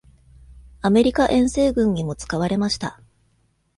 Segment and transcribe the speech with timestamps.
[0.81, 2.99] アメリカ遠征軍にも使われました。